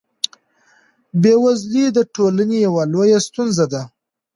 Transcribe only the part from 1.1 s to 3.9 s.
بېوزلي د ټولنې یوه لویه ستونزه ده.